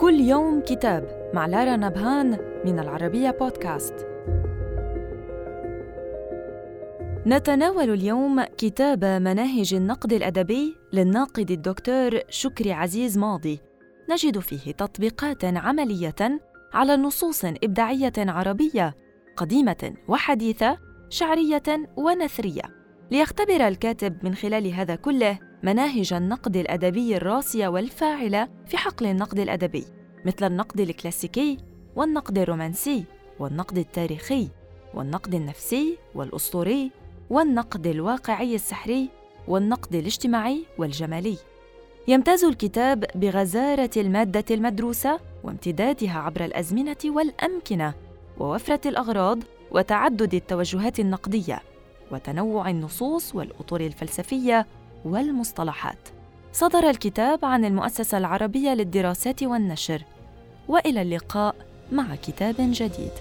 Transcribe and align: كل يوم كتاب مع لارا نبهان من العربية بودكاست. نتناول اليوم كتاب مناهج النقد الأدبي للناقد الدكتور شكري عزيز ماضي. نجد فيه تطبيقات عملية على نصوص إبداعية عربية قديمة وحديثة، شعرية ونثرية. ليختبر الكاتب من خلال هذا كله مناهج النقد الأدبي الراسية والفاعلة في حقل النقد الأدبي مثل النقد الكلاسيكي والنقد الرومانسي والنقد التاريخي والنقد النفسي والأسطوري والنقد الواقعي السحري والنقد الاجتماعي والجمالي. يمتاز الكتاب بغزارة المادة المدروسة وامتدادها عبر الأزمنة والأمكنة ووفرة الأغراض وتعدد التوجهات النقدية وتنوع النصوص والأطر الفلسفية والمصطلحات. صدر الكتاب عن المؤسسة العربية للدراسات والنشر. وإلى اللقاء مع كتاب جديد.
كل 0.00 0.20
يوم 0.20 0.60
كتاب 0.60 1.30
مع 1.34 1.46
لارا 1.46 1.76
نبهان 1.76 2.38
من 2.64 2.78
العربية 2.78 3.30
بودكاست. 3.30 3.94
نتناول 7.26 7.90
اليوم 7.90 8.42
كتاب 8.42 9.04
مناهج 9.04 9.74
النقد 9.74 10.12
الأدبي 10.12 10.76
للناقد 10.92 11.50
الدكتور 11.50 12.20
شكري 12.28 12.72
عزيز 12.72 13.18
ماضي. 13.18 13.60
نجد 14.10 14.38
فيه 14.38 14.72
تطبيقات 14.72 15.44
عملية 15.44 16.40
على 16.72 16.96
نصوص 16.96 17.44
إبداعية 17.44 18.12
عربية 18.18 18.94
قديمة 19.36 19.94
وحديثة، 20.08 20.78
شعرية 21.08 21.88
ونثرية. 21.96 22.62
ليختبر 23.10 23.68
الكاتب 23.68 24.24
من 24.24 24.34
خلال 24.34 24.72
هذا 24.72 24.94
كله 24.94 25.38
مناهج 25.62 26.12
النقد 26.12 26.56
الأدبي 26.56 27.16
الراسية 27.16 27.68
والفاعلة 27.68 28.48
في 28.66 28.76
حقل 28.76 29.06
النقد 29.06 29.38
الأدبي 29.38 29.84
مثل 30.24 30.46
النقد 30.46 30.80
الكلاسيكي 30.80 31.58
والنقد 31.96 32.38
الرومانسي 32.38 33.04
والنقد 33.38 33.78
التاريخي 33.78 34.48
والنقد 34.94 35.34
النفسي 35.34 35.98
والأسطوري 36.14 36.90
والنقد 37.30 37.86
الواقعي 37.86 38.54
السحري 38.54 39.08
والنقد 39.48 39.94
الاجتماعي 39.94 40.64
والجمالي. 40.78 41.36
يمتاز 42.08 42.44
الكتاب 42.44 43.04
بغزارة 43.14 43.90
المادة 43.96 44.44
المدروسة 44.50 45.20
وامتدادها 45.44 46.18
عبر 46.18 46.44
الأزمنة 46.44 46.96
والأمكنة 47.04 47.94
ووفرة 48.38 48.88
الأغراض 48.88 49.38
وتعدد 49.70 50.34
التوجهات 50.34 51.00
النقدية 51.00 51.62
وتنوع 52.12 52.70
النصوص 52.70 53.34
والأطر 53.34 53.80
الفلسفية 53.80 54.66
والمصطلحات. 55.04 56.08
صدر 56.52 56.90
الكتاب 56.90 57.44
عن 57.44 57.64
المؤسسة 57.64 58.18
العربية 58.18 58.74
للدراسات 58.74 59.42
والنشر. 59.42 60.04
وإلى 60.68 61.02
اللقاء 61.02 61.54
مع 61.92 62.14
كتاب 62.14 62.54
جديد. 62.58 63.12